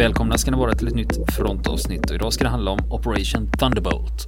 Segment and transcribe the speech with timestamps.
[0.00, 3.50] Välkomna ska ni vara till ett nytt frontavsnitt och idag ska det handla om Operation
[3.52, 4.26] Thunderbolt.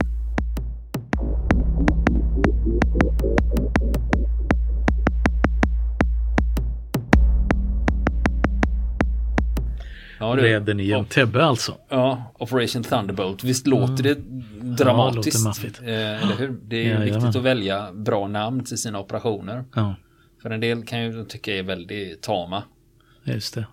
[10.19, 11.75] Ja, du, Räden i Entebbe alltså.
[11.89, 13.45] Ja, Operation Thunderbolt.
[13.45, 14.15] Visst låter det
[14.61, 15.39] dramatiskt?
[15.39, 15.81] Ja, låter maffigt.
[15.81, 16.59] Eh, eller hur?
[16.65, 19.65] Det är ju ja, viktigt att välja bra namn till sina operationer.
[19.75, 19.95] Ja.
[20.43, 22.63] För en del kan ju tycka är väldigt tama.
[23.25, 23.67] Just det.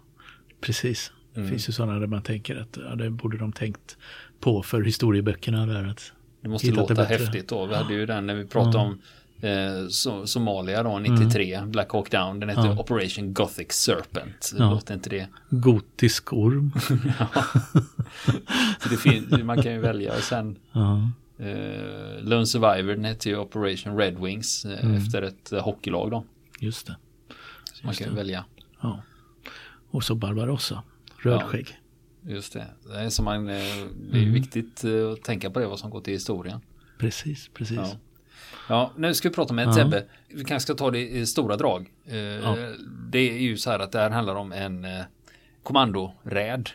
[0.61, 1.11] Precis.
[1.39, 1.49] Det mm.
[1.49, 3.97] finns ju sådana där man tänker att ja, det borde de tänkt
[4.39, 5.65] på för historieböckerna.
[5.65, 6.11] Där, att
[6.41, 7.65] det måste låta det häftigt då.
[7.65, 8.81] Vi hade ju den när vi pratade ja.
[8.81, 8.99] om
[9.41, 9.87] eh,
[10.25, 11.71] Somalia då, 93, mm.
[11.71, 12.39] Black Hawk Down.
[12.39, 12.79] Den heter ja.
[12.79, 14.53] Operation Gothic Serpent.
[14.57, 14.71] Ja.
[14.71, 15.27] Låter inte det?
[15.49, 16.73] Gotisk orm.
[18.89, 21.09] Det finns, man kan ju välja och sen ja.
[21.37, 24.95] eh, Lone Survivor, den heter ju Operation Red Wings eh, mm.
[24.95, 26.25] efter ett eh, hockeylag då.
[26.59, 26.95] Just det.
[27.73, 28.45] Så man kan ju välja.
[28.81, 29.01] Ja.
[29.91, 30.83] Och så Barbarossa,
[31.21, 31.79] rödskägg.
[32.21, 32.67] Ja, just det.
[32.87, 33.55] Det är, som man, eh,
[34.11, 34.33] det är mm.
[34.33, 36.61] viktigt eh, att tänka på det, vad som går till historien.
[36.99, 37.77] Precis, precis.
[37.77, 37.97] Ja.
[38.69, 39.67] Ja, nu ska vi prata med.
[39.67, 40.01] Ja.
[40.27, 41.91] Vi kanske ska ta det i stora drag.
[42.05, 42.13] Eh.
[43.09, 44.87] Det är ju så här att det här handlar om en
[45.63, 46.69] kommandoräd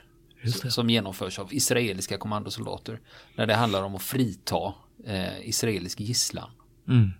[0.52, 3.00] som genomförs av israeliska kommandosoldater.
[3.34, 4.74] När det handlar om att frita
[5.06, 6.50] eh, israelisk gisslan.
[6.88, 7.10] Mm.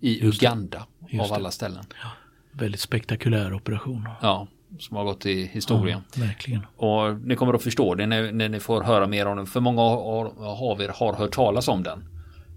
[0.00, 0.86] I Uganda
[1.20, 1.84] av alla ställen.
[2.02, 2.10] Ja.
[2.52, 4.08] Väldigt spektakulär operation.
[4.22, 6.00] Ja, som har gått i historien.
[6.14, 6.66] Ja, verkligen.
[6.76, 9.46] Och ni kommer att förstå det när, när ni får höra mer om den.
[9.46, 12.04] För många av er har hört talas om den.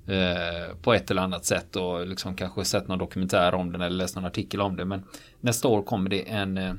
[0.10, 3.96] Eh, på ett eller annat sätt och liksom kanske sett någon dokumentär om den eller
[3.96, 4.86] läst någon artikel om det.
[4.86, 5.04] Men
[5.40, 6.74] nästa år kommer det en eh,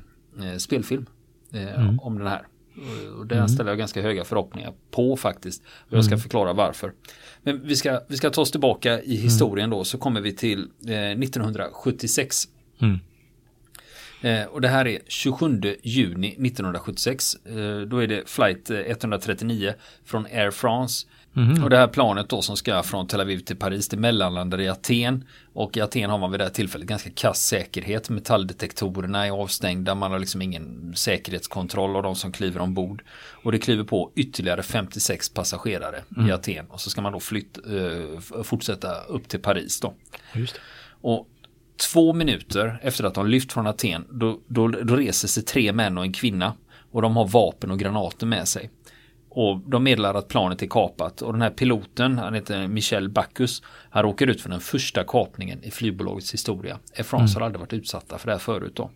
[0.57, 1.05] spelfilm
[1.53, 1.99] eh, mm.
[1.99, 2.47] om den här.
[3.19, 3.49] Och den mm.
[3.49, 5.63] ställer jag ganska höga förhoppningar på faktiskt.
[5.63, 6.21] Och jag ska mm.
[6.21, 6.93] förklara varför.
[7.43, 10.69] Men vi ska, vi ska ta oss tillbaka i historien då så kommer vi till
[10.81, 12.47] 1976.
[14.21, 17.35] Eh, och det här är 27 juni 1976.
[17.45, 19.73] Eh, då är det flight 139
[20.05, 21.07] från Air France.
[21.35, 21.63] Mm.
[21.63, 24.69] Och det här planet då som ska från Tel Aviv till Paris, det mellanlandar i
[24.69, 25.23] Aten.
[25.53, 28.09] Och i Aten har man vid det här tillfället ganska kass säkerhet.
[28.09, 33.03] Metalldetektorerna är avstängda, man har liksom ingen säkerhetskontroll av de som kliver ombord.
[33.43, 36.29] Och det kliver på ytterligare 56 passagerare mm.
[36.29, 36.65] i Aten.
[36.69, 39.93] Och så ska man då flytt, uh, fortsätta upp till Paris då.
[41.01, 41.27] Och
[41.81, 45.97] två minuter efter att de lyft från Aten, då, då, då reser sig tre män
[45.97, 46.53] och en kvinna.
[46.91, 48.69] Och de har vapen och granater med sig.
[49.29, 53.61] Och de meddelar att planet är kapat och den här piloten, han heter Michel Bacchus,
[53.89, 56.79] han råkar ut för den första kapningen i flygbolagets historia.
[56.97, 57.41] Air France mm.
[57.41, 58.91] har aldrig varit utsatta för det här förut då.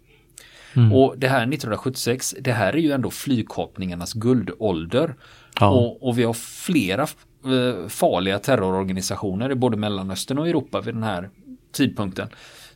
[0.75, 0.93] Mm.
[0.93, 5.15] Och det här 1976, det här är ju ändå flygkapningarnas guldålder.
[5.59, 5.69] Ja.
[5.69, 11.03] Och, och, vi har flera eh, farliga terrororganisationer i både Mellanöstern och Europa vid den
[11.03, 11.29] här
[11.71, 12.27] tidpunkten.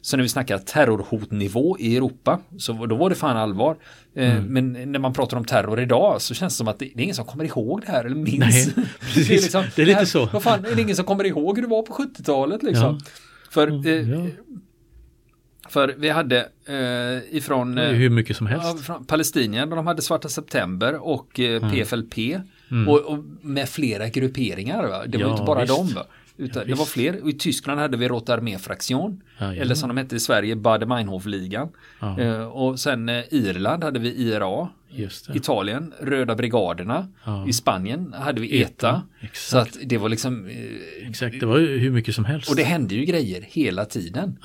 [0.01, 3.77] Så när vi snackar terrorhotnivå i Europa, så då var det fan allvar.
[4.15, 4.45] Eh, mm.
[4.45, 7.15] Men när man pratar om terror idag så känns det som att det, är ingen
[7.15, 8.39] som kommer ihåg det här eller minns.
[8.39, 9.27] Nej, precis.
[9.27, 10.25] det, är liksom, det är lite här, så.
[10.25, 12.99] Vad fan, är det ingen som kommer ihåg hur det var på 70-talet liksom?
[13.03, 13.11] Ja.
[13.49, 14.25] För, eh, ja.
[15.69, 18.85] för vi hade eh, ifrån Hur mycket som helst.
[18.85, 21.71] Från Palestinien, de hade Svarta September och eh, mm.
[21.71, 22.17] PFLP.
[22.71, 22.89] Mm.
[22.89, 24.87] Och, och, med flera grupperingar.
[24.87, 25.03] Va?
[25.07, 25.77] Det var ja, inte bara visst.
[25.77, 25.87] dem.
[25.87, 26.05] Va?
[26.39, 27.23] Utan ja, det var fler.
[27.23, 29.21] Och I Tyskland hade vi Rote Armee-fraktion.
[29.37, 31.69] Ja, eller som de hette i Sverige, Baader-Meinhof-ligan.
[31.99, 32.19] Ja.
[32.19, 34.69] Eh, och sen eh, Irland hade vi IRA.
[35.33, 37.07] Italien, Röda brigaderna.
[37.47, 39.03] I Spanien hade vi ETA.
[39.21, 39.33] ETA.
[39.33, 40.47] Så att det var liksom...
[40.47, 42.49] Eh, Exakt, det var hur mycket som helst.
[42.49, 44.39] Och det hände ju grejer hela tiden.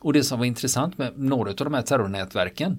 [0.00, 2.78] Och det som var intressant med några av de här terrornätverken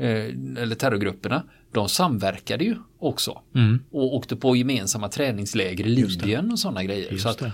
[0.00, 3.42] eller terrorgrupperna, de samverkade ju också.
[3.54, 3.82] Mm.
[3.90, 7.12] Och åkte på gemensamma träningsläger i Libyen och sådana grejer.
[7.12, 7.50] Just så att, eh,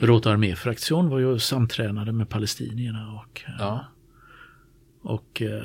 [0.00, 3.84] Rota arméfraktion var ju samtränade med palestinierna och, eh, ja.
[5.02, 5.62] och eh,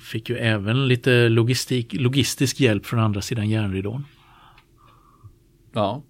[0.00, 4.04] fick ju även lite logistik, logistisk hjälp från andra sidan järnridån.
[5.72, 6.02] Ja.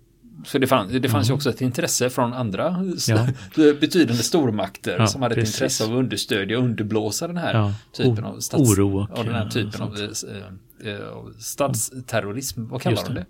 [0.44, 3.27] Så det, fann, det fanns ju också ett intresse från andra ja.
[3.81, 5.55] betydande stormakter ja, som hade precis.
[5.55, 7.75] ett intresse av att understödja och underblåsa den här ja.
[7.93, 10.99] typen av stats, oro och, av den här typen av, äh, äh,
[11.39, 12.69] statsterrorism.
[12.69, 13.27] Vad kallar de det?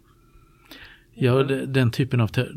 [1.14, 2.56] Ja, den typen av ter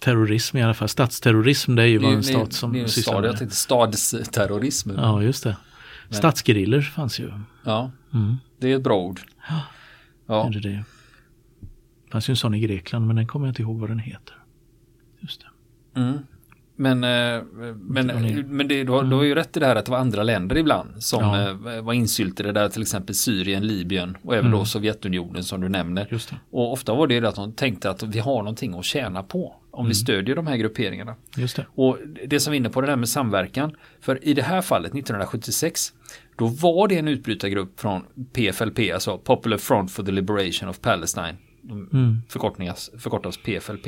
[0.00, 0.88] terrorism i alla fall.
[0.88, 3.30] Statsterrorism det är ju vad en stat som det sysslar stad, med.
[3.30, 4.90] Jag tänkte stadsterrorism.
[4.96, 5.56] Ja, just det.
[6.10, 7.32] Stadsgeriller fanns ju.
[7.64, 8.36] Ja, mm.
[8.58, 9.20] det är ett bra ord.
[9.48, 9.62] Ja,
[10.26, 10.50] ja.
[10.52, 10.84] det det.
[12.08, 13.98] Det fanns ju en sån i Grekland men den kommer jag inte ihåg vad den
[13.98, 14.34] heter.
[15.20, 16.00] Just det.
[16.00, 16.18] Mm.
[16.76, 17.42] Men, eh,
[17.80, 18.06] men,
[18.48, 20.22] men det, du, har, du har ju rätt i det här att det var andra
[20.22, 21.72] länder ibland som ja.
[21.72, 24.58] Eh, var insyltade där, till exempel Syrien, Libyen och även mm.
[24.58, 26.18] då Sovjetunionen som du nämner.
[26.50, 29.80] Och ofta var det att de tänkte att vi har någonting att tjäna på om
[29.80, 29.88] mm.
[29.88, 31.14] vi stödjer de här grupperingarna.
[31.36, 31.66] Just det.
[31.74, 34.62] Och det som vi är inne på det där med samverkan, för i det här
[34.62, 35.92] fallet 1976,
[36.36, 38.02] Då var det en utbrytargrupp från
[38.32, 41.36] PFLP, alltså Popular Front for the Liberation of Palestine.
[41.70, 42.22] Mm.
[42.28, 43.86] Förkortningas, förkortas PFLP.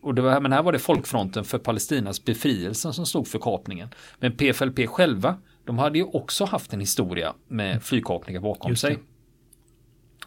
[0.00, 3.88] Och det var, men här var det Folkfronten för Palestinas befrielse som stod för kapningen.
[4.18, 8.98] Men PFLP själva, de hade ju också haft en historia med flygkapningar bakom sig.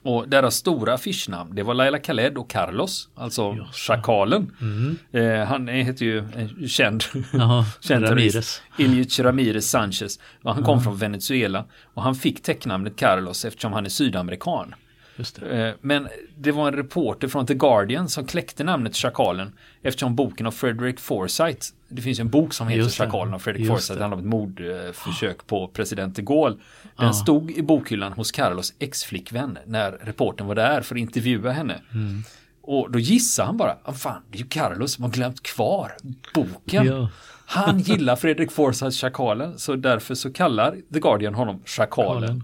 [0.01, 3.75] Och deras stora affischnamn, det var Laila Khaled och Carlos, alltså Just.
[3.75, 4.55] Schakalen.
[4.61, 4.97] Mm.
[5.11, 7.03] Eh, han heter ju en känd,
[7.33, 8.61] Jaha, känd Ramirez.
[8.77, 10.19] Ilyich Ramirez Sanchez.
[10.43, 10.81] Han kom Aha.
[10.81, 11.65] från Venezuela.
[11.93, 14.75] Och han fick täcknamnet Carlos eftersom han är sydamerikan.
[15.19, 15.67] Det.
[15.67, 16.07] Eh, men
[16.37, 20.99] det var en reporter från The Guardian som kläckte namnet Schakalen eftersom boken av Frederick
[20.99, 24.29] Forsyth, det finns en bok som heter Schakalen av Frederick Forsyth, det handlar om ett
[24.29, 26.57] mordförsök på president de Gaulle.
[26.97, 27.13] Den ja.
[27.13, 31.81] stod i bokhyllan hos Carlos ex-flickvän när reporten var där för att intervjua henne.
[31.93, 32.23] Mm.
[32.61, 35.91] Och då gissade han bara, ah, fan det är ju Carlos som har glömt kvar
[36.33, 36.85] boken.
[36.85, 37.09] Ja.
[37.45, 42.43] Han gillar Fredrik Forsyth Schakalen så därför så kallar The Guardian honom Schakalen.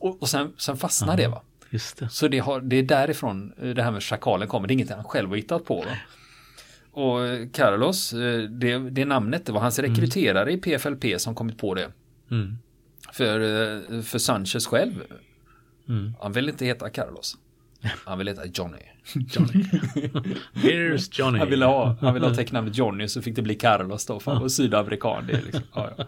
[0.00, 1.42] Och, och sen, sen fastnar det va.
[1.70, 2.08] Det.
[2.10, 4.68] Så det, har, det är därifrån eh, det här med schakalen kommer.
[4.68, 5.76] Det är inget han själv har hittat på.
[5.76, 5.96] Va?
[6.90, 9.90] Och eh, Carlos, eh, det, det namnet, det var hans mm.
[9.90, 10.54] rekryterare mm.
[10.54, 11.88] i PFLP som kommit på det.
[12.30, 12.58] Mm.
[13.12, 14.94] För, för Sanchez själv.
[15.88, 16.14] Mm.
[16.20, 17.36] Han vill inte heta Carlos.
[18.04, 18.78] Han vill heta Johnny.
[19.14, 19.64] Johnny.
[20.54, 21.38] Here's Johnny.
[21.38, 24.20] Han ville ha, han ville ha tecknamnet Johnny så fick det bli Carlos då.
[24.20, 25.26] För han var sydamerikan.
[25.26, 26.04] Det är, liksom, ja, ja.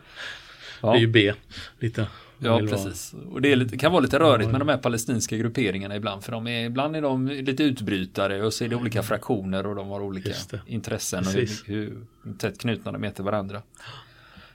[0.83, 0.93] Ja.
[0.93, 1.33] det är ju B.
[1.79, 2.07] Lite.
[2.41, 3.15] Ja, precis.
[3.15, 3.35] Vara.
[3.35, 6.25] Och det lite, kan vara lite rörigt med de här palestinska grupperingarna ibland.
[6.25, 9.75] För de är, ibland är de lite utbrytare och så är det olika fraktioner och
[9.75, 10.31] de har olika
[10.67, 12.07] intressen och hur, hur
[12.39, 13.63] tätt knutna de är till varandra.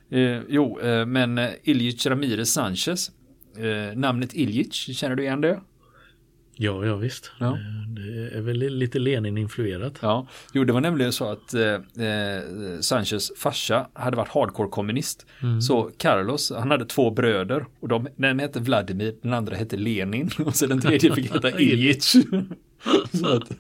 [0.10, 3.12] Eh, jo, eh, men Ilyich Ramirez Sanchez,
[3.58, 5.62] eh, namnet Ilyich, känner du igen det?
[6.56, 7.32] Ja, ja visst.
[7.38, 7.48] Ja.
[7.48, 7.58] Eh,
[7.88, 9.94] det är väl lite Lenin-influerat.
[10.02, 12.42] Ja, jo det var nämligen så att eh, eh
[12.82, 15.26] Sanchez farsa hade varit hardcore-kommunist.
[15.42, 15.62] Mm.
[15.62, 20.32] Så Carlos, han hade två bröder och de, den hette Vladimir, den andra hette Lenin
[20.46, 22.12] och så den tredje fick heta Ilyich.
[23.14, 23.52] så att,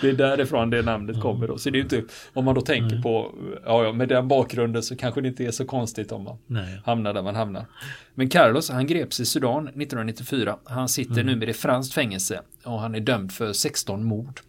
[0.00, 1.58] det är därifrån det namnet kommer då.
[1.58, 2.02] Så det är inte,
[2.32, 3.34] om man då tänker på,
[3.64, 6.80] ja, ja, med den bakgrunden så kanske det inte är så konstigt om man Nej.
[6.84, 7.66] hamnar där man hamnar.
[8.14, 10.56] Men Carlos, han greps i Sudan 1994.
[10.64, 11.26] Han sitter mm.
[11.26, 14.40] nu med i franskt fängelse och han är dömd för 16 mord.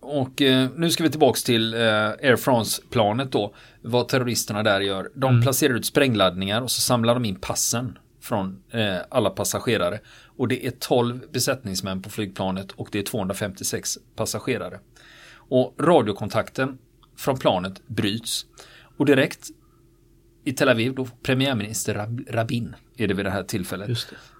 [0.00, 3.54] Och eh, nu ska vi tillbaks till eh, Air France-planet då.
[3.82, 5.10] Vad terroristerna där gör.
[5.14, 5.42] De mm.
[5.42, 7.98] placerar ut sprängladdningar och så samlar de in passen
[8.28, 10.00] från eh, alla passagerare.
[10.36, 14.80] Och det är 12 besättningsmän på flygplanet och det är 256 passagerare.
[15.32, 16.78] Och radiokontakten
[17.16, 18.46] från planet bryts.
[18.96, 19.48] Och direkt
[20.44, 23.88] i Tel Aviv, då premiärminister Rab Rabin är det vid det här tillfället.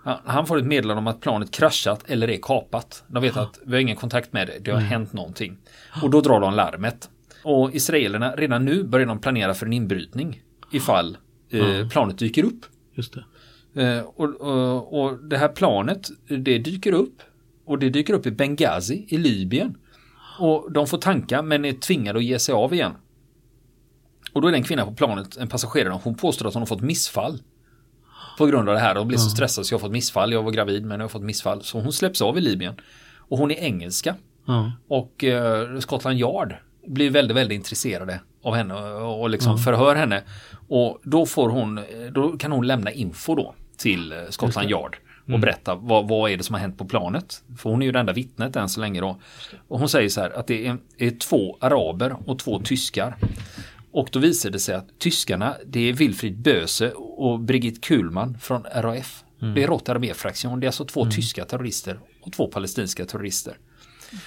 [0.04, 0.18] Det.
[0.24, 3.04] Han får ett meddelande om att planet kraschat eller är kapat.
[3.06, 4.90] De vet att vi har ingen kontakt med det, det har mm.
[4.90, 5.58] hänt någonting.
[6.02, 7.10] Och då drar de larmet.
[7.44, 10.42] Och israelerna, redan nu börjar de planera för en inbrytning
[10.72, 11.16] ifall
[11.50, 12.66] eh, planet dyker upp.
[12.94, 13.24] Just det.
[13.78, 17.22] Eh, och, och, och, det här planet, det dyker upp.
[17.64, 19.76] Och det dyker upp i Benghazi i Libyen.
[20.38, 22.92] Och de får tanka men är tvingade att ge sig av igen.
[24.32, 26.66] Och då är det en kvinna på planet, en passagerare, hon påstår att hon har
[26.66, 27.42] fått missfall.
[28.38, 28.96] På grund av det här.
[28.96, 30.32] Hon blev så stressad så jag har fått missfall.
[30.32, 31.62] Jag var gravid men jag har fått missfall.
[31.62, 32.74] Så hon släpps av i Libyen.
[33.18, 34.14] Och hon är engelska.
[34.48, 34.70] Mm.
[34.88, 36.54] Och eh, Scotland Yard
[36.86, 39.64] blir väldigt, väldigt intresserade av henne och liksom mm.
[39.64, 40.22] förhör henne.
[40.68, 41.80] Och då får hon,
[42.12, 45.40] då kan hon lämna info då till eh, Scotland Yard och mm.
[45.40, 47.42] berätta vad, vad är det som har hänt på planet.
[47.58, 49.20] För hon är ju det enda vittnet än så länge då.
[49.68, 53.16] Och hon säger så här att det är, är två araber och två tyskar.
[53.92, 58.62] Och då visar det sig att tyskarna det är Wilfried Böse och Brigitte Kuhlman från
[58.74, 59.24] RAF.
[59.42, 59.54] Mm.
[59.54, 60.60] Det är Rote arméfraktion.
[60.60, 61.12] Det är alltså två mm.
[61.12, 63.58] tyska terrorister och två palestinska terrorister.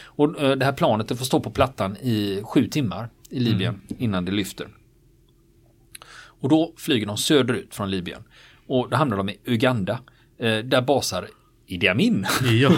[0.04, 3.74] Och eh, det här planet det får stå på plattan i sju timmar i Libyen
[3.74, 4.04] mm.
[4.04, 4.68] innan det lyfter.
[6.14, 8.24] Och då flyger de söderut från Libyen.
[8.72, 10.00] Och då hamnar de i Uganda.
[10.38, 11.28] Eh, där basar
[11.68, 12.28] Idi Amin.
[12.62, 12.72] Ja.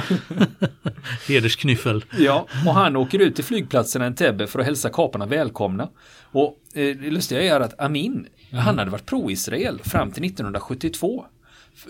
[1.27, 2.05] Hedersknyffel.
[2.19, 5.89] ja, och han åker ut till flygplatsen Entebbe för att hälsa kaparna välkomna.
[6.21, 8.63] Och eh, det lustiga är att Amin, mm.
[8.63, 11.25] han hade varit pro-Israel fram till 1972.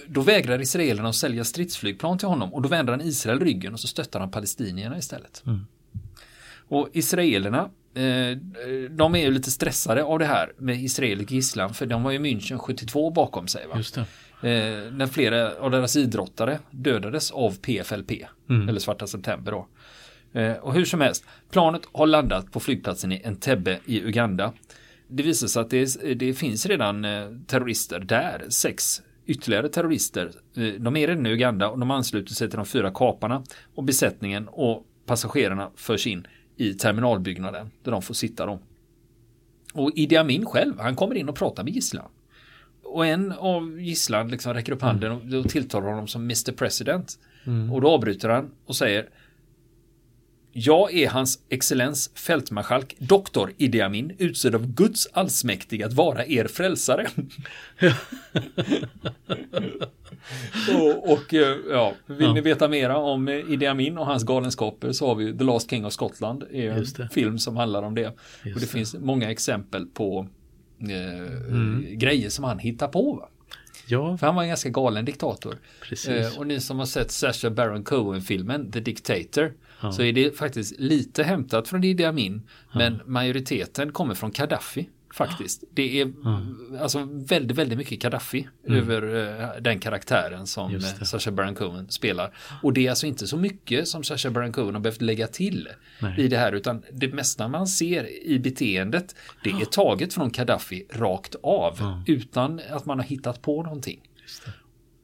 [0.08, 3.80] Då vägrar israelerna att sälja stridsflygplan till honom och då vänder han Israel ryggen och
[3.80, 5.44] så stöttar han palestinierna istället.
[5.46, 5.66] Mm.
[6.68, 7.70] Och israelerna,
[8.90, 12.20] de är ju lite stressade av det här med israelisk gisslan för de har ju
[12.20, 13.68] München 72 bakom sig.
[13.68, 13.78] Va?
[13.78, 14.06] Just det.
[14.44, 18.12] Eh, när flera av deras idrottare dödades av PFLP,
[18.50, 18.70] mm.
[18.70, 19.68] eller Svarta September då.
[20.40, 24.54] Eh, och hur som helst, planet har landat på flygplatsen i Entebbe i Uganda.
[25.08, 30.32] Det visar sig att det, det finns redan eh, terrorister där, sex ytterligare terrorister.
[30.58, 33.44] Eh, de är redan i Uganda och de ansluter sig till de fyra kaparna
[33.76, 38.60] och besättningen och passagerarna förs in i terminalbyggnaden där de får sitta då.
[39.74, 42.10] Och Idi Amin själv, han kommer in och pratar med gisslan.
[42.84, 47.20] och en av gisslan liksom räcker upp handen och då tilltalar honom som Mr President.
[47.72, 49.10] Och då avbryter han och säger
[50.56, 56.48] jag är hans excellens fältmarskalk doktor Idi Amin utsedd av Guds allsmäktige att vara er
[56.48, 57.08] frälsare.
[60.76, 62.34] och, och eh, ja, vill Ja.
[62.34, 65.70] ni veta mera om eh, Idi Amin och hans galenskaper så har vi The Last
[65.70, 66.44] King of Scotland.
[66.52, 68.08] är en Just film som handlar om det.
[68.08, 68.68] och det, det.
[68.68, 70.28] finns många exempel på
[70.80, 73.14] eh, grejer som han hittar på.
[73.14, 73.30] Va?
[73.88, 75.58] Ja, För han var en ganska galen diktator.
[75.82, 76.08] precis.
[76.10, 79.54] Eh, och ni som har sett Sacha Baron Cohen-filmen The Dictator
[79.92, 82.42] så är det faktiskt lite hämtat från Idi Amin.
[82.74, 85.64] Men majoriteten kommer från Gaddafi faktiskt.
[85.74, 86.14] Det är
[86.82, 90.84] alltså väldigt, väldigt mycket Gaddafi över eh, den karaktären som Mm.
[90.84, 91.06] Eh, det.
[91.06, 92.38] Sacha Baron Cohen spelar.
[92.64, 95.70] Och det är alltså inte så mycket som Sacha Baron Cohen har behövt lägga till
[96.00, 96.22] Nej.
[96.22, 100.86] i det här utan det mesta man ser i beteendet det är taget från Gaddafi
[100.90, 104.00] rakt av utan att man har hittat på någonting.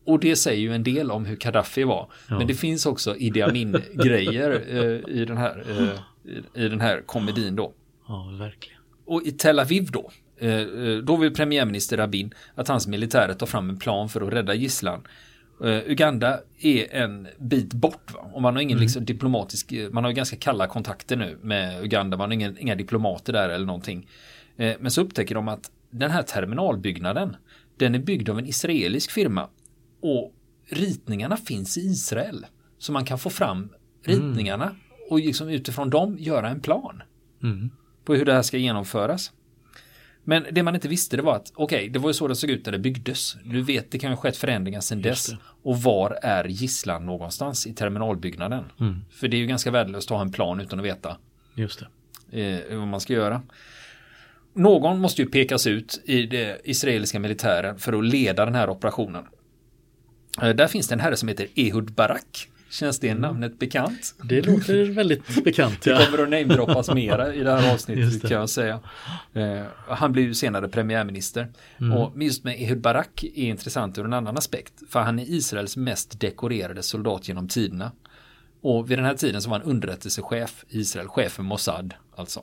[0.06, 2.12] Och det säger ju en del om hur Gaddafi var.
[2.28, 7.02] Men det finns också Idi Amin-grejer eh, i, den här, eh, i, i den här
[7.02, 7.74] komedin då.
[8.08, 8.80] Ja, verkligen.
[9.06, 13.46] Och i Tel Aviv då, eh, eh, då vill premiärminister Rabin att hans militärer tar
[13.46, 15.08] fram en plan för att rädda gisslan.
[15.64, 18.20] Eh, Uganda är en bit bort va?
[18.34, 22.18] och man har ingen liksom diplomatisk, eh, man har ganska kalla kontakter nu med Uganda,
[22.18, 24.08] man har ingen, inga diplomater där eller någonting.
[24.56, 27.36] Men så upptäcker de att den här terminalbyggnaden,
[27.78, 29.48] den är byggd av en israelisk firma
[30.02, 30.34] och
[30.68, 32.46] ritningarna finns i Israel.
[32.78, 33.70] Så man kan få fram
[34.04, 34.76] ritningarna
[35.10, 37.02] och liksom utifrån dem göra en plan
[37.44, 37.70] Mm.
[38.06, 39.32] på hur det här ska genomföras.
[40.24, 42.50] Men det man inte visste det var att okej, det var ju så det såg
[42.50, 43.36] ut när det byggdes.
[43.44, 45.30] Du vet, det kan ju skett förändringar sedan dess.
[45.64, 48.64] Och var är gisslan någonstans i terminalbyggnaden?
[48.80, 49.02] Mm.
[49.12, 51.18] För det är ju ganska värdelöst att ha en plan utan att veta
[51.56, 51.84] Just
[52.32, 52.42] det.
[52.72, 53.42] eh, vad man ska göra.
[54.54, 59.24] Någon måste ju pekas ut i det israeliska militären för att leda den här operationen.
[60.42, 62.48] Eh, där finns det en herre som heter Ehud Barak.
[62.72, 64.16] Känns det namnet bekant?
[64.24, 65.82] Det låter väldigt bekant.
[65.82, 66.06] Det Ja.
[66.06, 68.28] kommer att namedroppas mera i det här avsnittet det.
[68.28, 68.80] kan jag säga.
[69.34, 71.48] Eh, han blir ju senare premiärminister.
[71.80, 71.98] Mm.
[71.98, 74.74] Och just med Ehud Barak är intressant ur en annan aspekt.
[74.90, 77.92] För han är Israels mest dekorerade soldat genom tiderna.
[78.62, 82.42] Och vid den här tiden så var han underrättelsechef i Israel, chef för Mossad alltså.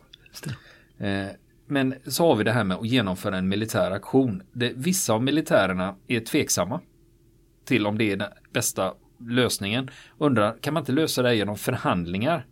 [0.99, 1.07] Det.
[1.09, 1.29] Eh,
[1.69, 4.43] Men så har vi det här med att genomföra en militär aktion.
[4.53, 6.81] Det, vissa av militärerna är tveksamma
[7.67, 8.95] till om det är den bästa
[9.29, 9.91] lösningen.
[10.19, 12.47] Undrar, kan man inte lösa det här genom förhandlingar?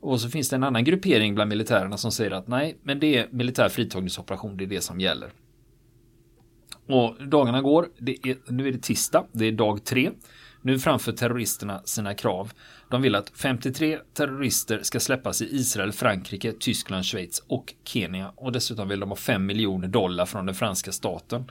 [0.00, 3.18] Och så finns det en annan gruppering bland militärerna som säger att nej, men det
[3.18, 5.30] är militär fritagningsoperation, det är det som gäller.
[6.86, 10.10] Och dagarna går, det är, nu är det tisdag, det är dag tre.
[10.62, 12.52] Nu framför terroristerna sina krav.
[12.90, 18.32] De vill att 53 terrorister ska släppas i Israel, Frankrike, Tyskland, Schweiz och Kenya.
[18.36, 21.44] Och dessutom vill de ha 5 miljoner dollar från den franska staten.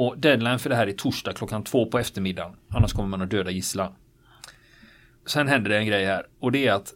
[0.00, 2.56] Och deadline för det här är torsdag klockan två på eftermiddagen.
[2.68, 3.92] Annars kommer man att döda gisslan.
[5.26, 6.94] Sen händer det en grej här och det är att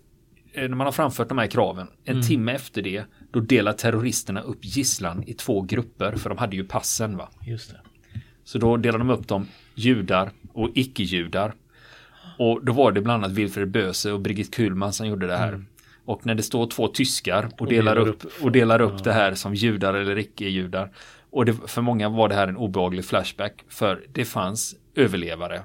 [0.53, 4.41] eh, när man har framfört de här kraven, en timme efter det, då delar terroristerna
[4.41, 7.29] upp gisslan i två grupper, för de hade ju passen va.
[7.47, 7.81] Just det.
[8.45, 11.55] Så då delar de upp dem judar och icke-judar.
[12.39, 15.65] Och då var det bland annat Wilfred Böse och Brigitte Kuhlman som gjorde det här.
[16.05, 19.35] Och när det står två tyskar och, delar, delar upp, och delar upp det här
[19.35, 20.91] som judar eller icke-judar.
[21.35, 23.65] Och det, för många var det här en obehaglig flashback.
[23.69, 25.63] För det fanns överlevare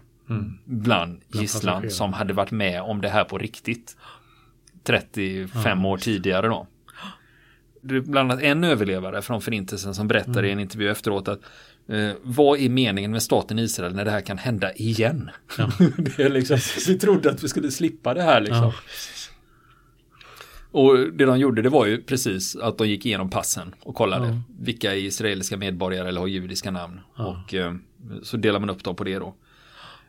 [0.66, 3.98] bland gisslan som hade varit med om det här på riktigt.
[4.84, 6.68] 35 år tidigare då.
[7.82, 11.40] Det är bland annat en överlevare från förintelsen som berättar i en intervju efteråt att
[11.88, 15.30] eh, vad är meningen med staten Israel när det här kan hända igen?
[15.98, 18.64] det är liksom, vi trodde att vi skulle slippa det här liksom.
[18.64, 18.74] Ja.
[20.72, 24.28] Och det de gjorde det var ju precis att de gick igenom passen och kollade
[24.28, 24.42] Ja.
[24.60, 27.00] vilka är israeliska medborgare eller har judiska namn.
[27.16, 27.74] Och eh,
[28.24, 29.36] så delar man upp dem på det då.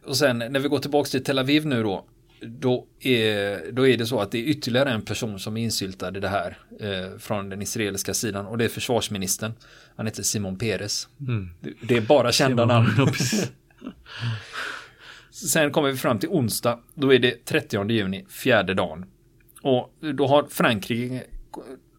[0.07, 2.05] Och sen när vi går tillbaka till Tel Aviv nu då.
[2.43, 6.17] Då är, då är det så att det är ytterligare en person som är insyltad
[6.17, 9.52] i det här eh, från den israeliska sidan och det är försvarsministern.
[9.97, 11.09] Han heter Simon Peres.
[11.61, 12.88] Det, det är bara kända namn.
[15.31, 16.79] Sen kommer vi fram till onsdag.
[16.95, 19.07] Då är det 30 juni, fjärde dagen.
[19.62, 21.25] Och då har Frankrike,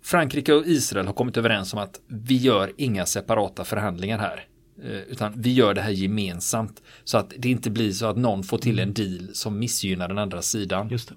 [0.03, 4.45] Frankrike och Israel har kommit överens om att vi gör inga separata förhandlingar här.
[4.83, 6.81] Eh, Utan vi gör det här gemensamt.
[7.03, 10.17] Så att det inte blir så att någon får till en deal som missgynnar den
[10.17, 10.89] andra sidan.
[10.89, 11.15] Just det.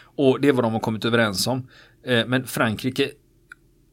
[0.00, 1.68] Och det är vad de har kommit överens om.
[2.02, 3.10] Eh, Men Frankrike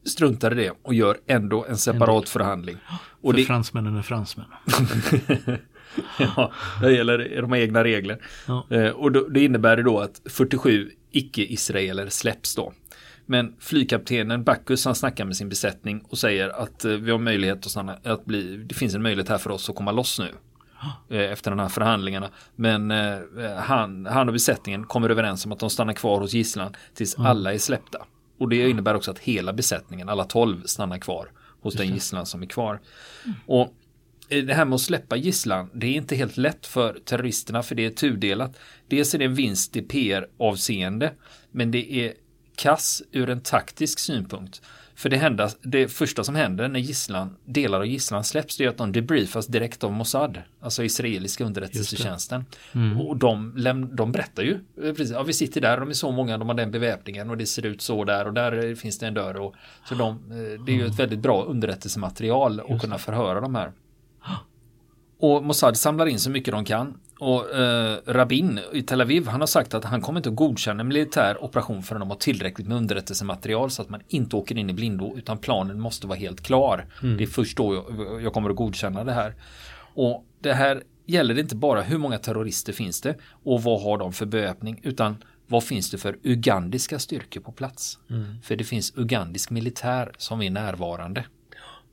[0.04, 2.76] struntar i det och gör ändå en separat förhandling.
[3.20, 4.46] Och För det, fransmännen är fransmän.
[6.18, 8.18] Ja, det gäller de egna regler.
[8.46, 8.66] Ja.
[8.70, 12.72] Eh, och då, det innebär då att 47 icke-israeler släpps då.
[13.26, 17.58] Men flygkaptenen Bacchus han snackar med sin besättning och säger att eh, vi har möjlighet
[17.58, 20.28] att stanna, att bli, det finns en möjlighet här för oss att komma loss nu.
[21.08, 22.30] Eh, efter de här förhandlingarna.
[22.56, 22.92] Men
[23.58, 27.26] han, han och besättningen kommer överens om att de stannar kvar hos gisslan tills mm.
[27.26, 27.98] alla är släppta.
[28.38, 31.28] Och det innebär också att hela besättningen, alla tolv, stannar kvar
[31.60, 32.80] hos den gisslan som är kvar.
[33.24, 33.36] Mm.
[33.46, 33.74] Och
[34.28, 37.84] det här med att släppa gisslan, det är inte helt lätt för terroristerna för det
[37.84, 38.58] är tudelat.
[38.88, 41.12] Dels är det en vinst i PR-avseende,
[41.50, 42.12] men det är
[42.56, 44.62] kass ur en taktisk synpunkt.
[44.94, 48.68] För det, hända, det första som händer när gisslan, delar av gisslan släpps det är
[48.68, 52.44] att de debriefas direkt av Mossad, alltså israeliska underrättelsetjänsten.
[52.72, 53.00] Mm.
[53.00, 54.52] Och de, de berättar ju,
[54.82, 57.36] eh, precis, ja, vi sitter där, de är så många, de har den beväpningen och
[57.36, 59.36] det ser ut så där och där finns det en dörr.
[59.36, 59.54] Och,
[59.88, 63.72] så de, eh, det är ju ett väldigt bra underrättelsematerial att kunna förhöra de här.
[65.18, 66.94] Och Mossad samlar in så mycket de kan.
[67.18, 70.80] Och eh, Rabin i Tel Aviv, han har sagt att han kommer inte att godkänna
[70.80, 74.70] en militär operation förrän de har tillräckligt med underrättelsematerial så att man inte åker in
[74.70, 76.86] i blindo utan planen måste vara helt klar.
[77.02, 77.16] Mm.
[77.16, 79.34] Det är först då jag, jag, kommer att godkänna det här.
[79.94, 84.12] Och det här gäller inte bara hur många terrorister finns det och vad har de
[84.12, 87.98] för beväpning utan vad finns det för ugandiska styrkor på plats?
[88.10, 88.42] Mm.
[88.42, 91.24] För det finns ugandisk militär som är närvarande.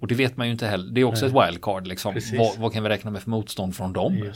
[0.04, 0.92] Och det vet man ju inte heller.
[0.92, 1.36] Det är också Nej.
[1.36, 1.88] ett wildcard.
[1.88, 2.20] Liksom.
[2.38, 4.32] Vad, vad, kan vi räkna med för motstånd från dem?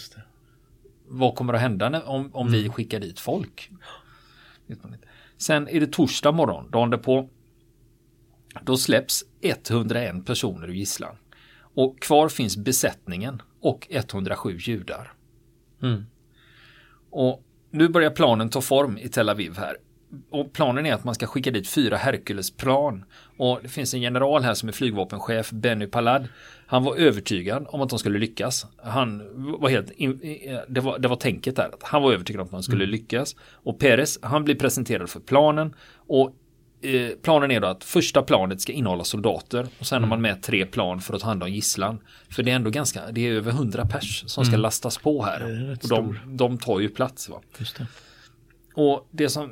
[1.07, 2.62] Vad kommer att hända när, om, om mm.
[2.62, 3.71] vi skickar dit folk?
[5.38, 7.29] Sen är det torsdag morgon, dagen därpå.
[8.62, 11.15] Då släpps 101 personer ur gisslan.
[11.59, 15.13] Och kvar finns besättningen och 107 judar.
[15.81, 16.05] Mm.
[17.09, 19.77] Och nu börjar planen ta form i Tel Aviv här
[20.29, 23.05] och planen är att man ska skicka dit fyra Herculesplan.
[23.37, 26.27] Och det finns en general här som är flygvapenchef, Benny Palad.
[26.67, 28.65] Han var övertygad om att de skulle lyckas.
[28.83, 29.23] Han
[29.59, 29.91] var helt,
[30.67, 31.71] det var, det var tänket där.
[31.81, 32.91] Han var övertygad om att de skulle mm.
[32.91, 33.35] lyckas.
[33.51, 35.75] Och Perez, han blir presenterad för planen.
[36.07, 36.35] Och
[36.81, 39.67] eh, planen är då att första planet ska innehålla soldater.
[39.79, 40.10] Och sen mm.
[40.10, 41.99] har man med tre plan för att ta hand om gisslan.
[42.29, 44.62] För det är ändå ganska, det är över hundra pers som ska mm.
[44.62, 45.69] lastas på här.
[45.84, 47.29] Och de, de tar ju plats.
[47.29, 47.41] Va?
[48.79, 49.49] Och det som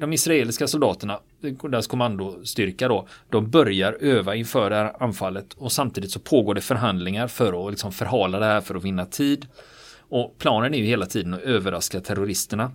[0.00, 1.20] de israeliska soldaterna,
[1.62, 6.60] deras kommandostyrka då, de börjar öva inför det här anfallet och samtidigt så pågår det
[6.60, 9.46] förhandlingar för att liksom förhala det här för att vinna tid.
[9.98, 12.72] Och planen är ju hela tiden att överraska terroristerna.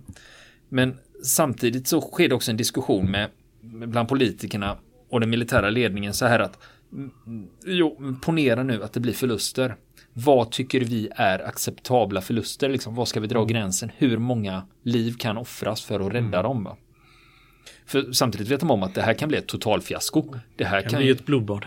[0.68, 3.30] Men samtidigt så sker det också en diskussion med
[3.62, 6.58] bland politikerna och den militära ledningen så här att
[6.92, 9.76] mm, mm, jo, ponera nu att det blir förluster
[10.24, 12.68] vad tycker vi är acceptabla förluster?
[12.68, 13.48] Liksom, vad ska vi dra mm.
[13.48, 13.90] gränsen?
[13.96, 16.42] Hur många liv kan offras för att rädda mm.
[16.42, 16.68] dem?
[17.86, 20.34] För samtidigt vet de om att det här kan bli ett totalfiasko.
[20.56, 21.66] Det här kan, kan bli ett blodbad.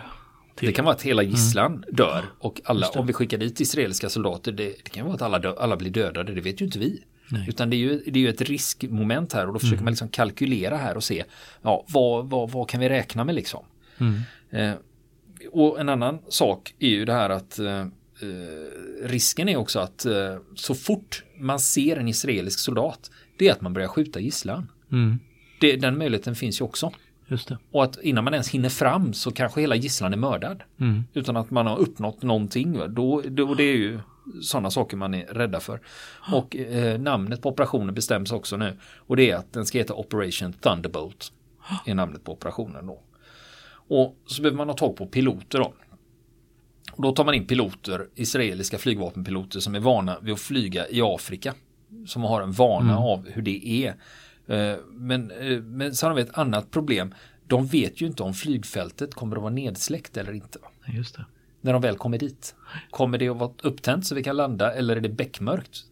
[0.56, 0.68] Till.
[0.68, 1.86] Det kan vara att hela gisslan mm.
[1.92, 5.40] dör och alla, om vi skickar dit israeliska soldater, det, det kan vara att alla,
[5.40, 7.04] dö, alla blir dödade, det vet ju inte vi.
[7.30, 7.46] Nej.
[7.50, 9.86] Utan det är, ju, det är ju ett riskmoment här och då försöker mm.
[9.86, 11.24] man liksom kalkylera här och se
[11.62, 13.66] ja, vad, vad, vad kan vi räkna med liksom.
[13.98, 14.22] Mm.
[14.50, 14.78] Eh,
[15.52, 17.86] och en annan sak är ju det här att eh,
[18.22, 23.52] Eh, risken är också att eh, så fort man ser en israelisk soldat, det är
[23.52, 24.68] att man börjar skjuta gisslan.
[24.92, 25.20] Mm.
[25.60, 26.92] Det, den möjligheten finns ju också.
[27.28, 27.58] Just det.
[27.72, 30.64] Och att innan man ens hinner fram så kanske hela gisslan är mördad.
[30.80, 31.04] Mm.
[31.14, 32.82] Utan att man har uppnått någonting.
[32.90, 34.00] Då, då, det är ju
[34.42, 35.82] sådana saker man är rädda för.
[36.32, 38.78] Och eh, namnet på operationen bestäms också nu.
[38.96, 41.32] Och det är att den ska heta Operation Thunderbolt.
[41.86, 43.02] Är namnet på operationen då.
[43.88, 45.74] Och så behöver man ha tag på piloter då.
[46.92, 51.02] Och då tar man in piloter, israeliska flygvapenpiloter som är vana vid att flyga i
[51.02, 51.54] Afrika.
[52.06, 53.04] Som har en vana mm.
[53.04, 53.96] av hur det är.
[54.48, 57.14] Eh, men, eh, men så har vi ett annat problem.
[57.48, 60.60] De vet ju inte om flygfältet kommer att vara nedsläckt eller inte.
[60.86, 61.26] Just det.
[61.62, 62.56] När de väl kommer dit.
[62.90, 65.86] Kommer det att vara upptänt så vi kan landa eller är det beckmörkt?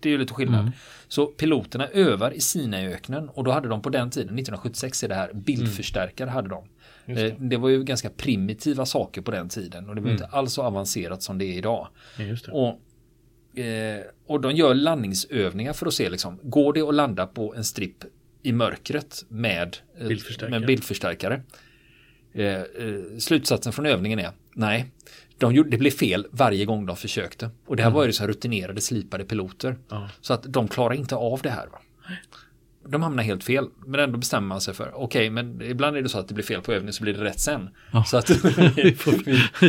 [0.00, 0.60] Det är ju lite skillnad.
[0.60, 0.72] Mm.
[1.08, 5.14] Så piloterna övar i Sinaiöknen och då hade de på den tiden, 1976 är det
[5.14, 6.64] här, bildförstärkare hade de.
[7.06, 7.26] Det.
[7.26, 7.56] Eh, det.
[7.56, 10.22] var ju ganska primitiva saker på den tiden och det var mm.
[10.22, 11.88] inte alls så avancerat som det är idag.
[12.18, 17.26] Ja, och, eh, och de gör landningsövningar för att se liksom, går det att landa
[17.26, 18.04] på en stripp
[18.42, 20.50] i mörkret med eh, bildförstärkare?
[20.50, 21.42] Med bildförstärkare?
[22.32, 22.64] Eh, eh,
[23.18, 24.86] slutsatsen från övningen är nej.
[25.38, 27.50] De gjorde, det blev fel varje gång de försökte.
[27.66, 27.96] Och det här mm.
[27.96, 29.76] var ju så rutinerade slipade piloter.
[29.88, 30.10] Ja.
[30.20, 31.66] Så att de klarar inte av det här.
[31.66, 31.78] Va?
[32.88, 33.68] De hamnar helt fel.
[33.86, 36.34] Men ändå bestämmer man sig för, okej, okay, men ibland är det så att det
[36.34, 37.68] blir fel på övningen så blir det rätt sen.
[37.92, 38.04] Ja.
[38.04, 38.96] Så att vi,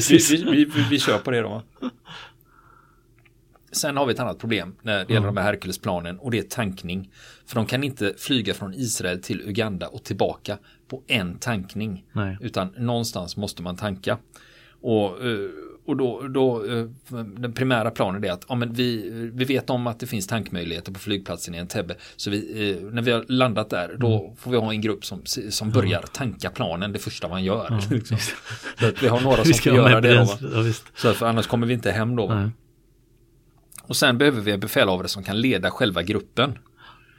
[0.10, 1.64] vi, vi, vi, kör på det då.
[3.72, 6.44] Sen har vi ett annat problem när det gäller de här Herkulesplanen och det är
[6.44, 7.12] tankning.
[7.46, 12.06] För de kan inte flyga från Israel till Uganda och tillbaka på en tankning.
[12.14, 12.38] Nej.
[12.42, 14.18] Utan någonstans måste man tanka.
[14.82, 15.50] Och, eh,
[15.88, 16.86] och då, då eh,
[17.38, 20.92] den primära planen är att ja, men vi, vi vet om att det finns tankmöjligheter
[20.92, 21.96] på flygplatsen i Entebbe.
[22.16, 24.36] Så vi, eh, när vi har landat där, då mm.
[24.36, 27.68] får vi ha en grupp som, som börjar tanka planen det första man gör.
[27.70, 28.18] Ja, liksom.
[29.02, 30.14] vi har några som får göra det.
[30.14, 32.28] Då, ja, så för annars kommer vi inte hem då.
[32.28, 32.50] Nej.
[33.82, 36.58] Och sen behöver vi en befälhavare som kan leda själva gruppen.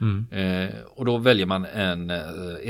[0.01, 0.27] Mm.
[0.31, 2.17] Eh, och då väljer man en eh,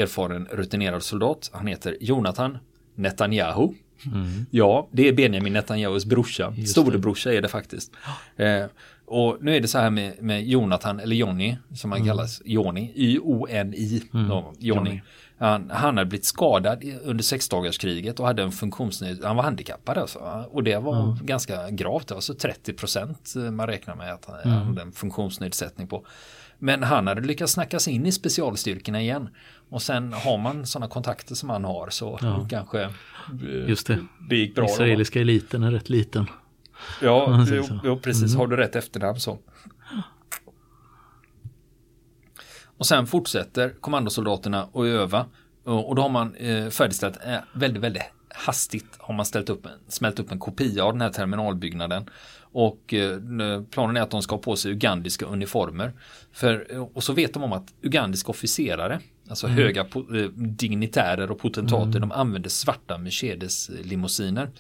[0.01, 1.51] erfaren rutinerad soldat.
[1.53, 2.59] Han heter Jonathan
[2.95, 3.69] Netanyahu.
[4.07, 4.47] Mm.
[4.51, 6.55] Ja, det är Benjamin Netanyahus brorsa.
[6.67, 7.93] Storebrorsa är det faktiskt.
[8.37, 8.65] Eh,
[9.07, 12.09] och nu är det så här med, med Jonathan, eller Jonny, som han mm.
[12.09, 14.31] kallas, Joni, Y-O-N-I, mm.
[14.59, 15.01] Jonny.
[15.39, 20.19] Han, han hade blivit skadad under sexdagarskriget och hade en funktionsnedsättning, han var handikappad alltså.
[20.51, 21.27] Och det var mm.
[21.27, 24.67] ganska gravt, alltså 30 procent man räknar med att han mm.
[24.67, 26.05] hade en funktionsnedsättning på.
[26.59, 29.29] Men han hade lyckats snacka sig in i specialstyrkorna igen.
[29.69, 32.47] Och sen har man sådana kontakter som han har så ja.
[32.51, 33.99] kanske eh, Just det.
[34.29, 34.65] det gick bra.
[34.65, 36.27] Israeliska eliten är rätt liten.
[37.03, 38.31] Ja, jo, jo, precis.
[38.31, 38.41] Mm.
[38.41, 39.39] Har du rätt efternamn så.
[42.79, 45.27] Och sen fortsätter kommandosoldaterna att öva.
[45.69, 50.19] Och då har man eh, färdigställt eh, väldigt, väldigt hastigt har man ställt upp smält
[50.19, 52.11] upp en kopia av den här terminalbyggnaden.
[52.41, 55.93] Och eh, planen är att de ska ha på sig ugandiska uniformer.
[56.33, 59.59] För, och så vet de om att ugandiska officerare, alltså mm.
[59.59, 62.01] höga eh, dignitärer och potentater, mm.
[62.01, 64.51] de använder svarta Mercedes limousiner.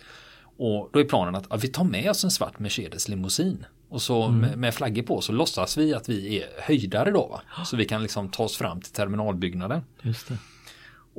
[0.58, 3.66] Och då är planen att ja, vi tar med oss en svart Mercedes limousin.
[3.88, 4.40] Och så mm.
[4.40, 7.26] med, med flaggor på så låtsas vi att vi är höjdare då.
[7.26, 7.64] Va?
[7.64, 9.82] Så vi kan liksom ta oss fram till terminalbyggnaden.
[10.02, 10.38] Just det.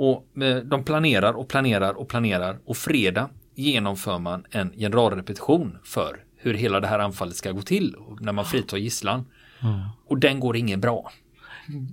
[0.01, 6.23] Och eh, de planerar och planerar och planerar och fredag genomför man en generalrepetition för
[6.37, 9.25] hur hela det här anfallet ska gå till när man fritar gisslan.
[9.63, 9.79] Mm.
[10.07, 11.11] Och den går inget bra.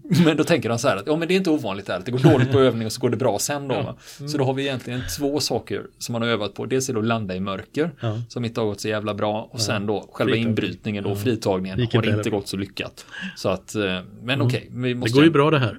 [0.24, 2.06] Men då tänker de så här att ja men det är inte ovanligt där att
[2.06, 3.74] det går dåligt på övning och så går det bra sen då.
[3.74, 4.28] Mm.
[4.28, 6.66] Så då har vi egentligen två saker som man har övat på.
[6.66, 8.20] Dels är det att landa i mörker ja.
[8.28, 10.48] som inte har gått så jävla bra och sen då själva Fritagning.
[10.48, 13.06] inbrytningen då, fritagningen Vilket har inte gått så lyckat.
[13.36, 14.46] Så att, eh, men mm.
[14.46, 14.70] okej.
[14.70, 15.78] Okay, det går ju bra det här.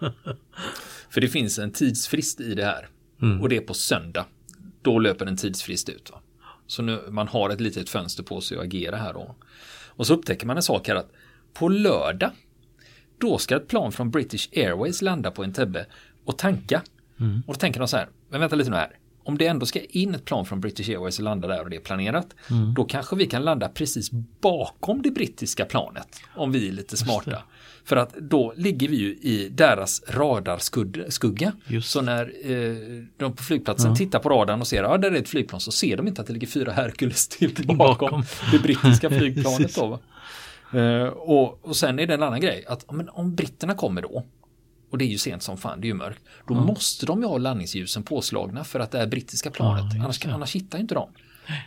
[1.10, 2.88] För det finns en tidsfrist i det här.
[3.22, 3.40] Mm.
[3.40, 4.26] Och det är på söndag.
[4.82, 6.10] Då löper en tidsfrist ut.
[6.10, 6.20] Va?
[6.66, 9.34] Så nu, man har ett litet fönster på sig att agera här då.
[9.86, 11.12] Och så upptäcker man en sak här att
[11.54, 12.30] på lördag
[13.18, 15.86] då ska ett plan från British Airways landa på Entebbe
[16.24, 16.82] och tanka.
[17.20, 17.42] Mm.
[17.46, 18.98] Och då tänker de så här, men vänta lite nu här.
[19.30, 21.76] Om det ändå ska in ett plan från British Airways och landa där och det
[21.76, 22.26] är planerat.
[22.50, 22.74] Mm.
[22.74, 26.08] Då kanske vi kan landa precis bakom det brittiska planet.
[26.34, 27.42] Om vi är lite smarta.
[27.84, 31.52] För att då ligger vi ju i deras radarskugga.
[31.82, 32.76] Så när eh,
[33.16, 33.96] de på flygplatsen ja.
[33.96, 36.20] tittar på radarn och ser att ah, där är ett flygplan så ser de inte
[36.20, 38.22] att det ligger fyra Hercules till bakom, bakom.
[38.52, 39.74] det brittiska flygplanet.
[39.74, 39.98] då,
[40.78, 44.24] eh, och, och sen är det en annan grej att men om britterna kommer då
[44.90, 46.22] och det är ju sent som fan, det är ju mörkt.
[46.46, 46.64] Då ja.
[46.64, 49.94] måste de ju ha landningsljusen påslagna för att det är brittiska planet.
[49.94, 51.10] Ja, annars, annars hittar inte de.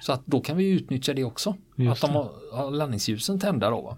[0.01, 1.55] Så att då kan vi utnyttja det också.
[1.75, 3.97] Just att de har, har landningsljusen tända då.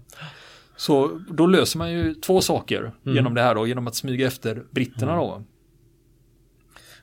[0.76, 3.16] Så då löser man ju två saker mm.
[3.16, 5.24] genom det här då, genom att smyga efter britterna mm.
[5.24, 5.42] då.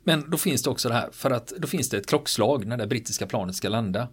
[0.04, 2.78] Men då finns det också det här, för att då finns det ett klockslag när
[2.78, 4.08] det brittiska planet ska landa.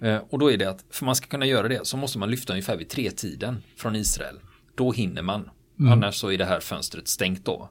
[0.00, 2.30] Eh, och då är det att för man ska kunna göra det så måste man
[2.30, 4.40] lyfta ungefär vid tre tiden från Israel.
[4.74, 5.50] Då hinner man.
[5.80, 5.92] Mm.
[5.92, 7.70] Annars så är det här fönstret stängt då.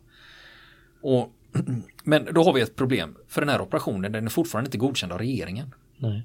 [1.01, 1.31] Och,
[2.03, 3.15] men då har vi ett problem.
[3.27, 5.73] För den här operationen den är fortfarande inte godkänd av regeringen.
[5.97, 6.23] Nej.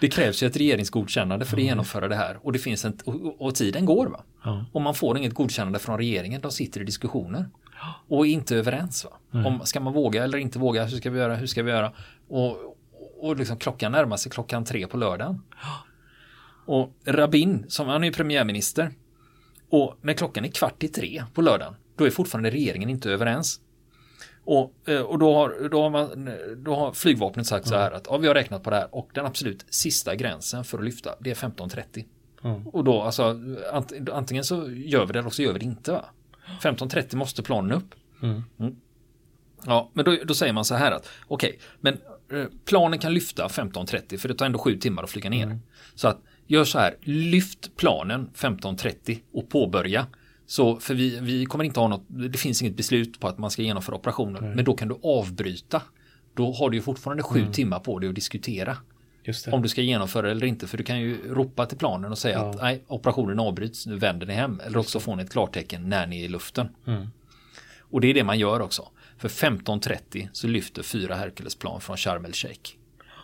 [0.00, 3.40] Det krävs ju ett regeringsgodkännande för att genomföra det här och det finns en, och,
[3.40, 4.22] och tiden går va.
[4.44, 4.64] Ja.
[4.72, 7.50] Och man får inget godkännande från regeringen, de sitter i diskussioner.
[8.08, 9.42] Och är inte överens va.
[9.46, 11.92] Om ska man våga eller inte våga, hur ska vi göra, hur ska vi göra?
[12.28, 12.76] Och,
[13.20, 15.42] och liksom klockan närmar sig klockan tre på lördagen.
[16.66, 18.90] Och Rabin, som han är premiärminister,
[19.70, 23.60] och när klockan är kvart i tre på lördagen, då är fortfarande regeringen inte överens.
[24.44, 28.06] Och, eh, och då, har, då, har man, då har flygvapnet sagt så här att
[28.10, 31.14] ja, vi har räknat på det här och den absolut sista gränsen för att lyfta
[31.20, 32.04] det är 15.30.
[32.44, 32.66] Mm.
[32.66, 33.40] Och då alltså
[34.12, 35.92] antingen så gör vi det eller så gör vi det inte.
[35.92, 36.04] Va?
[36.62, 37.94] 15.30 måste planen upp.
[38.22, 38.42] Mm.
[38.58, 38.76] Mm.
[39.66, 41.98] Ja, men då, då, säger man så här att okej, okay, men
[42.40, 45.44] eh, planen kan lyfta 15.30 för det tar ändå sju timmar att flyga ner.
[45.44, 45.58] Mm.
[45.94, 46.18] Så att
[46.50, 50.06] gör så här, lyft planen 15.30 och påbörja.
[50.46, 53.50] Så för vi, vi kommer inte ha något, det finns inget beslut på att man
[53.50, 55.82] ska genomföra operationen, men då kan du avbryta.
[56.34, 57.52] Då har du ju fortfarande sju mm.
[57.52, 58.76] timmar på dig att diskutera.
[59.52, 62.38] Om du ska genomföra eller inte, för du kan ju ropa till planen och säga
[62.38, 62.50] ja.
[62.50, 64.60] att nej, operationen avbryts, nu vänder ni hem.
[64.66, 66.68] Eller också får ni ett klartecken när ni är i luften.
[66.86, 67.06] Mm.
[67.78, 68.88] Och det är det man gör också.
[69.18, 72.79] För 15.30 så lyfter fyra Herculesplan från Sharm el Sheikh.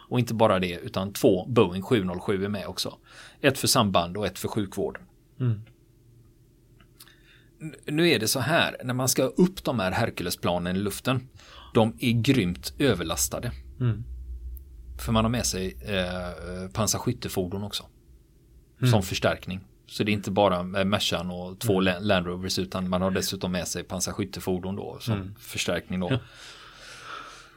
[0.08, 2.98] Och inte bara det, utan två Boeing 707 är med också.
[3.40, 5.02] Ett för samband och ett för sjukvården.
[5.40, 5.60] Mm
[7.86, 11.28] nu är det så här, när man ska upp de här Herculesplanen i luften,
[11.74, 13.52] de är grymt överlastade.
[13.80, 14.04] Mm.
[14.98, 17.84] För man har med sig eh, pansarskyttefordon också.
[18.80, 18.90] Mm.
[18.90, 19.60] Som förstärkning.
[19.86, 22.02] Så det är inte bara Mercan och två mm.
[22.02, 25.34] Land Rovers utan man har dessutom med sig pansarskyttefordon då som mm.
[25.38, 26.18] förstärkning då.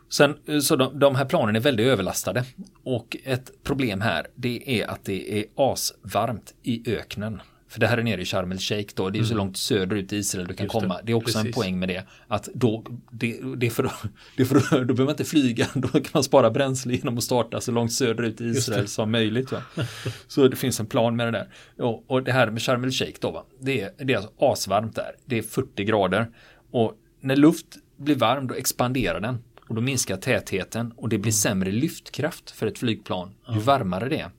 [0.09, 2.43] Sen, eh, så de, de, här planen är väldigt överlastade.
[2.83, 7.41] Och ett problem här, det är att det är asvarmt i öknen.
[7.69, 9.29] För det här är nere i Sharm el Sheikh då, det är mm.
[9.29, 10.97] så långt söderut i Israel du kan Just komma.
[10.97, 11.01] Det.
[11.03, 11.45] det är också Precis.
[11.45, 12.03] en poäng med det.
[12.27, 13.91] Att då, det, det för,
[14.37, 17.61] det för, då behöver man inte flyga, då kan man spara bränsle genom att starta
[17.61, 19.51] så långt söderut i Israel som möjligt.
[19.51, 19.61] Va?
[20.27, 21.47] Så det finns en plan med det där.
[21.85, 23.43] Och, och det här med Sharm el Sheikh då, va?
[23.59, 25.11] Det, är, det är alltså asvarmt där.
[25.25, 26.27] Det är 40 grader.
[26.71, 29.37] Och när luft blir varm då expanderar den.
[29.69, 31.33] Och då minskar tätheten och det blir mm.
[31.33, 34.31] sämre lyftkraft för ett flygplan ju varmare det är.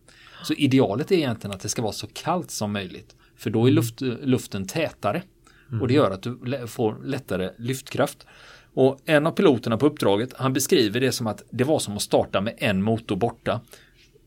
[0.42, 3.16] Så idealet är egentligen att det ska vara så kallt som möjligt.
[3.36, 3.74] För då är mm.
[3.74, 5.22] luft, luften tätare.
[5.80, 5.96] Och det mm.
[5.96, 8.26] gör att du får lättare lyftkraft.
[8.74, 12.02] Och en av piloterna på uppdraget, han beskriver det som att det var som att
[12.02, 13.60] starta med en motor borta.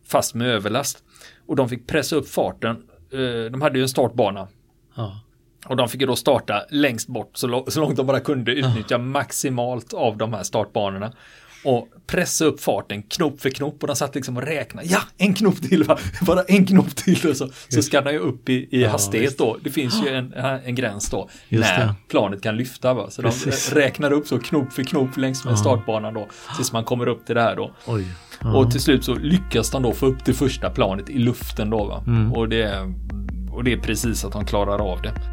[0.05, 1.03] Fast med överlast.
[1.45, 2.83] Och de fick pressa upp farten.
[3.11, 4.47] Eh, de hade ju en startbana.
[4.95, 5.19] Ja.
[5.65, 9.93] Och de fick ju då starta längst bort så, långt de bara kunde utnyttja maximalt
[9.93, 11.13] av de här startbanorna
[11.63, 14.87] och pressa upp farten knop för knop och de satt liksom och räknade.
[14.87, 15.97] Ja, en knop till, va?
[16.21, 19.37] bara en knop till och så, så ska den ju upp i, i ja, hastighet
[19.37, 19.57] då.
[19.63, 21.95] Det finns ju en, en gräns då just när det.
[22.09, 22.93] planet kan lyfta.
[22.93, 23.09] Va?
[23.09, 23.69] Så Precis.
[23.69, 25.57] de räknar upp så knop för knop längs med ja.
[25.57, 27.71] startbanan då tills man kommer upp till det här då.
[28.41, 28.57] Ja.
[28.57, 31.85] Och till slut så lyckas de då få upp det första planet i luften då.
[31.85, 32.03] Va?
[32.07, 32.33] Mm.
[32.33, 32.93] Och, det,
[33.51, 35.32] och det är precis att de klarar av det.